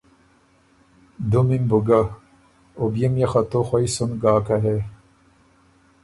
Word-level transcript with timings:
دُمی 1.31 1.57
م 1.61 1.63
بُو 1.69 1.79
ګۀ، 1.87 2.01
او 2.77 2.85
بيې 2.93 3.07
ميې 3.13 3.27
تُو 3.49 3.59
خه 3.61 3.65
خوَئ 3.67 3.87
سُن 3.95 4.11
ګاکه 4.21 4.57
هې 4.63 4.77